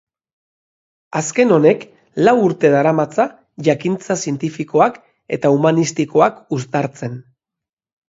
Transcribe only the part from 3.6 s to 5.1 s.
jakintza zientifikoak